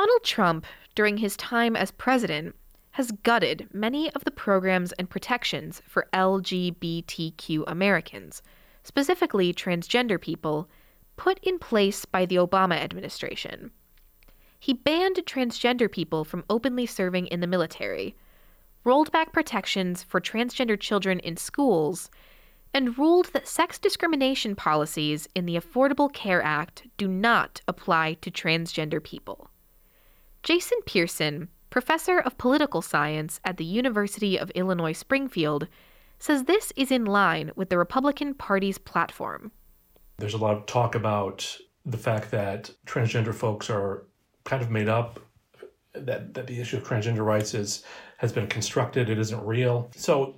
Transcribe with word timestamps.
Donald 0.00 0.24
Trump, 0.24 0.66
during 0.94 1.18
his 1.18 1.36
time 1.36 1.76
as 1.76 1.90
president, 1.90 2.56
has 2.92 3.12
gutted 3.22 3.68
many 3.70 4.10
of 4.14 4.24
the 4.24 4.30
programs 4.30 4.92
and 4.92 5.10
protections 5.10 5.82
for 5.86 6.08
LGBTQ 6.14 7.64
Americans, 7.66 8.40
specifically 8.82 9.52
transgender 9.52 10.18
people, 10.18 10.70
put 11.18 11.38
in 11.40 11.58
place 11.58 12.06
by 12.06 12.24
the 12.24 12.36
Obama 12.36 12.76
administration. 12.76 13.72
He 14.58 14.72
banned 14.72 15.16
transgender 15.26 15.92
people 15.92 16.24
from 16.24 16.46
openly 16.48 16.86
serving 16.86 17.26
in 17.26 17.40
the 17.40 17.46
military, 17.46 18.16
rolled 18.84 19.12
back 19.12 19.34
protections 19.34 20.02
for 20.02 20.18
transgender 20.18 20.80
children 20.80 21.18
in 21.18 21.36
schools, 21.36 22.08
and 22.72 22.96
ruled 22.96 23.34
that 23.34 23.46
sex 23.46 23.78
discrimination 23.78 24.56
policies 24.56 25.28
in 25.34 25.44
the 25.44 25.56
Affordable 25.56 26.10
Care 26.10 26.40
Act 26.40 26.84
do 26.96 27.06
not 27.06 27.60
apply 27.68 28.14
to 28.22 28.30
transgender 28.30 29.04
people. 29.04 29.50
Jason 30.42 30.78
Pierceson, 30.86 31.48
professor 31.68 32.18
of 32.18 32.38
political 32.38 32.80
science 32.80 33.40
at 33.44 33.58
the 33.58 33.64
University 33.64 34.38
of 34.38 34.50
Illinois 34.50 34.92
Springfield, 34.92 35.68
says 36.18 36.44
this 36.44 36.72
is 36.76 36.90
in 36.90 37.04
line 37.04 37.50
with 37.56 37.68
the 37.68 37.78
Republican 37.78 38.34
Party's 38.34 38.78
platform. 38.78 39.52
There's 40.18 40.34
a 40.34 40.38
lot 40.38 40.56
of 40.56 40.66
talk 40.66 40.94
about 40.94 41.56
the 41.84 41.98
fact 41.98 42.30
that 42.30 42.70
transgender 42.86 43.34
folks 43.34 43.70
are 43.70 44.06
kind 44.44 44.62
of 44.62 44.70
made 44.70 44.88
up, 44.88 45.20
that, 45.92 46.34
that 46.34 46.46
the 46.46 46.60
issue 46.60 46.78
of 46.78 46.84
transgender 46.84 47.24
rights 47.24 47.54
is 47.54 47.84
has 48.18 48.32
been 48.32 48.46
constructed, 48.46 49.08
it 49.08 49.18
isn't 49.18 49.42
real. 49.46 49.90
So 49.96 50.36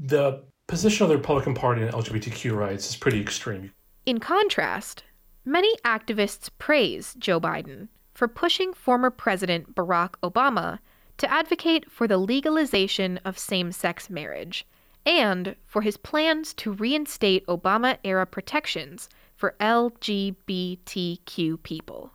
the 0.00 0.42
position 0.66 1.04
of 1.04 1.08
the 1.08 1.16
Republican 1.16 1.54
Party 1.54 1.84
on 1.84 1.92
LGBTQ 1.92 2.56
rights 2.56 2.90
is 2.90 2.96
pretty 2.96 3.20
extreme. 3.20 3.72
In 4.06 4.18
contrast, 4.18 5.04
many 5.44 5.72
activists 5.84 6.50
praise 6.58 7.14
Joe 7.18 7.40
Biden 7.40 7.88
for 8.14 8.28
pushing 8.28 8.74
former 8.74 9.10
President 9.10 9.74
Barack 9.74 10.14
Obama 10.22 10.78
to 11.18 11.30
advocate 11.30 11.90
for 11.90 12.06
the 12.06 12.18
legalization 12.18 13.18
of 13.24 13.38
same 13.38 13.72
sex 13.72 14.10
marriage 14.10 14.66
and 15.04 15.56
for 15.66 15.82
his 15.82 15.96
plans 15.96 16.54
to 16.54 16.72
reinstate 16.72 17.46
Obama 17.46 17.98
era 18.04 18.26
protections 18.26 19.08
for 19.34 19.54
LGBTQ 19.60 21.62
people. 21.62 22.12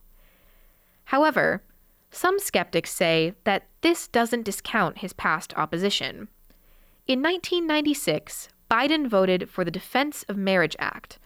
However, 1.05 1.63
some 2.11 2.39
skeptics 2.39 2.91
say 2.91 3.33
that 3.43 3.67
this 3.81 4.07
doesn't 4.07 4.43
discount 4.43 4.99
his 4.99 5.13
past 5.13 5.53
opposition. 5.55 6.29
In 7.05 7.21
1996, 7.21 8.49
Biden 8.69 9.07
voted 9.07 9.49
for 9.49 9.63
the 9.63 9.71
Defense 9.71 10.23
of 10.23 10.37
Marriage 10.37 10.75
Act, 10.79 11.19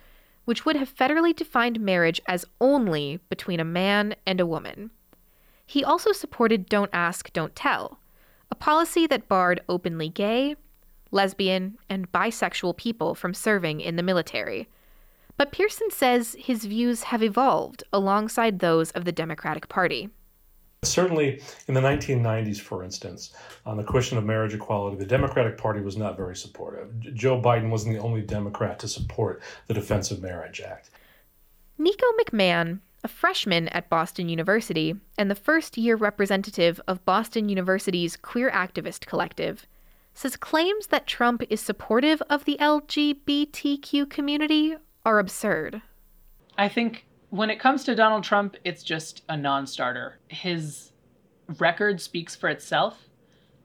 which 0.52 0.66
would 0.66 0.76
have 0.76 0.94
federally 0.94 1.34
defined 1.34 1.80
marriage 1.80 2.20
as 2.28 2.44
only 2.60 3.22
between 3.30 3.62
a 3.62 3.64
man 3.64 4.14
and 4.28 4.42
a 4.42 4.46
woman. 4.46 4.92
He 5.66 5.82
also 5.82 6.12
supported 6.12 6.66
Don't 6.66 6.90
Ask, 6.92 7.32
Don't 7.32 7.56
Tell, 7.56 8.02
a 8.52 8.56
policy 8.56 9.08
that 9.08 9.30
barred 9.30 9.62
openly 9.70 10.10
gay, 10.10 10.58
lesbian, 11.10 11.78
and 11.90 12.12
bisexual 12.12 12.76
people 12.76 13.16
from 13.16 13.34
serving 13.34 13.80
in 13.80 13.96
the 13.96 14.04
military. 14.04 14.68
But 15.38 15.54
Pierceson 15.54 15.90
says 15.90 16.36
his 16.38 16.66
views 16.66 17.04
have 17.04 17.24
evolved 17.24 17.86
alongside 17.94 18.60
those 18.60 18.92
of 18.92 19.06
the 19.06 19.14
Democratic 19.14 19.70
Party. 19.70 20.10
Certainly 20.84 21.44
in 21.68 21.76
the 21.76 21.82
1990s, 21.82 22.60
for 22.60 22.84
instance, 22.84 23.36
on 23.68 23.78
the 23.78 23.84
question 23.84 24.18
of 24.18 24.26
marriage 24.26 24.56
equality, 24.56 24.98
the 24.98 25.06
Democratic 25.06 25.56
Party 25.56 25.80
was 25.80 25.96
not 25.96 26.18
very 26.18 26.36
supportive. 26.36 27.00
Joe 27.14 27.40
Biden 27.40 27.70
wasn't 27.70 27.94
the 27.94 28.02
only 28.02 28.22
Democrat 28.22 28.80
to 28.80 28.88
support 28.88 29.44
the 29.68 29.76
Defense 29.76 30.09
of 30.09 30.24
Marriage 30.24 30.59
Act. 30.59 30.90
Nico 31.78 32.08
McMahon, 32.20 32.80
a 33.04 33.08
freshman 33.08 33.68
at 33.68 33.90
Boston 33.90 34.28
University 34.28 34.96
and 35.20 35.30
the 35.30 35.36
first 35.36 35.78
year 35.78 35.96
representative 35.96 36.82
of 36.88 37.06
Boston 37.06 37.48
University's 37.48 38.18
Queer 38.18 38.50
Activist 38.50 39.06
Collective, 39.06 39.68
says 40.16 40.36
claims 40.36 40.88
that 40.88 41.06
Trump 41.06 41.44
is 41.52 41.62
supportive 41.62 42.24
of 42.28 42.46
the 42.46 42.58
LGBTQ 42.59 44.09
community 44.09 44.75
are 45.06 45.19
absurd. 45.19 45.84
I 46.58 46.69
think 46.69 47.06
when 47.31 47.50
it 47.50 47.59
comes 47.59 47.84
to 47.86 47.96
Donald 47.96 48.24
Trump, 48.24 48.56
it's 48.64 48.84
just 48.84 49.24
a 49.30 49.36
non 49.36 49.66
starter. 49.66 50.19
His 50.28 50.92
record 51.58 52.00
speaks 52.00 52.36
for 52.36 52.50
itself 52.50 53.09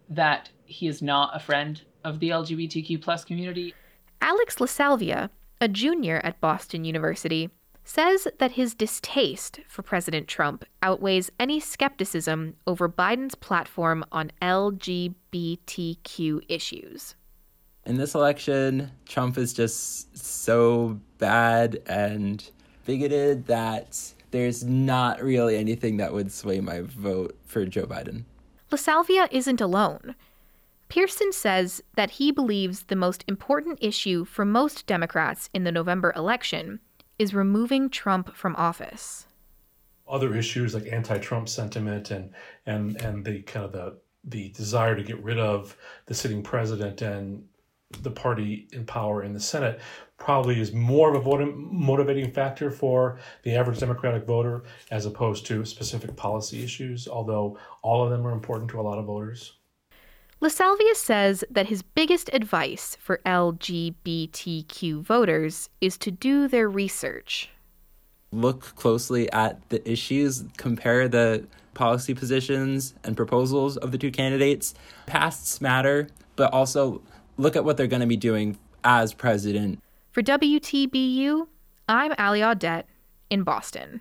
that 0.08 0.48
he 0.64 0.86
is 0.86 1.02
not 1.02 1.36
a 1.36 1.40
friend 1.40 1.82
of 2.04 2.20
the 2.20 2.30
LGBTQ 2.30 3.02
plus 3.02 3.24
community. 3.24 3.74
Alex 4.22 4.54
LaSalvia, 4.56 5.30
a 5.60 5.66
junior 5.68 6.20
at 6.24 6.40
Boston 6.40 6.84
University, 6.84 7.50
says 7.82 8.28
that 8.38 8.52
his 8.52 8.72
distaste 8.74 9.60
for 9.68 9.82
President 9.82 10.28
Trump 10.28 10.64
outweighs 10.82 11.30
any 11.38 11.58
skepticism 11.58 12.54
over 12.68 12.88
Biden's 12.88 13.34
platform 13.34 14.04
on 14.12 14.30
LGBTQ 14.40 15.14
issues. 16.48 17.16
In 17.84 17.96
this 17.96 18.14
election, 18.14 18.92
Trump 19.06 19.36
is 19.38 19.52
just 19.52 20.16
so 20.16 21.00
bad 21.18 21.80
and 21.86 22.48
bigoted 22.86 23.46
that 23.46 24.14
there's 24.30 24.64
not 24.64 25.22
really 25.22 25.56
anything 25.56 25.98
that 25.98 26.12
would 26.12 26.32
sway 26.32 26.60
my 26.60 26.80
vote 26.80 27.36
for 27.44 27.66
Joe 27.66 27.86
Biden. 27.86 28.24
LaSalvia 28.70 29.28
isn't 29.30 29.60
alone. 29.60 30.14
Pierceson 30.88 31.32
says 31.32 31.82
that 31.96 32.12
he 32.12 32.30
believes 32.30 32.84
the 32.84 32.96
most 32.96 33.24
important 33.28 33.78
issue 33.82 34.24
for 34.24 34.44
most 34.44 34.86
Democrats 34.86 35.50
in 35.52 35.64
the 35.64 35.72
November 35.72 36.12
election 36.16 36.80
is 37.18 37.34
removing 37.34 37.90
Trump 37.90 38.34
from 38.34 38.54
office. 38.56 39.26
Other 40.08 40.36
issues 40.36 40.74
like 40.74 40.86
anti-Trump 40.92 41.48
sentiment 41.48 42.12
and 42.12 42.30
and 42.64 43.00
and 43.02 43.24
the 43.24 43.42
kind 43.42 43.66
of 43.66 43.72
the 43.72 43.98
the 44.22 44.50
desire 44.50 44.94
to 44.94 45.02
get 45.02 45.22
rid 45.22 45.38
of 45.38 45.76
the 46.06 46.14
sitting 46.14 46.42
president 46.42 47.02
and 47.02 47.44
the 48.02 48.10
party 48.10 48.68
in 48.72 48.84
power 48.84 49.22
in 49.22 49.32
the 49.32 49.40
Senate 49.40 49.80
probably 50.18 50.60
is 50.60 50.72
more 50.72 51.14
of 51.14 51.26
a 51.26 51.46
motivating 51.46 52.30
factor 52.32 52.70
for 52.70 53.18
the 53.42 53.54
average 53.54 53.78
Democratic 53.78 54.24
voter 54.24 54.64
as 54.90 55.06
opposed 55.06 55.46
to 55.46 55.64
specific 55.64 56.16
policy 56.16 56.64
issues, 56.64 57.06
although 57.06 57.58
all 57.82 58.02
of 58.02 58.10
them 58.10 58.26
are 58.26 58.32
important 58.32 58.70
to 58.70 58.80
a 58.80 58.82
lot 58.82 58.98
of 58.98 59.04
voters. 59.04 59.54
LaSalvia 60.42 60.94
says 60.94 61.44
that 61.50 61.68
his 61.68 61.82
biggest 61.82 62.28
advice 62.32 62.96
for 63.00 63.20
LGBTQ 63.24 65.00
voters 65.02 65.70
is 65.80 65.96
to 65.98 66.10
do 66.10 66.46
their 66.46 66.68
research. 66.68 67.50
Look 68.32 68.74
closely 68.74 69.30
at 69.32 69.66
the 69.70 69.88
issues, 69.90 70.44
compare 70.58 71.08
the 71.08 71.46
policy 71.72 72.14
positions 72.14 72.94
and 73.04 73.16
proposals 73.16 73.76
of 73.78 73.92
the 73.92 73.98
two 73.98 74.10
candidates. 74.10 74.74
Pasts 75.06 75.60
matter, 75.60 76.08
but 76.34 76.52
also 76.52 77.02
look 77.36 77.56
at 77.56 77.64
what 77.64 77.76
they're 77.76 77.86
going 77.86 78.00
to 78.00 78.06
be 78.06 78.16
doing 78.16 78.58
as 78.84 79.12
president. 79.12 79.80
For 80.12 80.22
WTBU, 80.22 81.46
I'm 81.88 82.14
Ali 82.18 82.40
Audette 82.40 82.84
in 83.30 83.42
Boston. 83.42 84.00